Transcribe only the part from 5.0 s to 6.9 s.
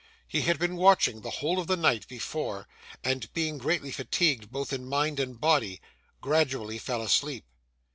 and body, gradually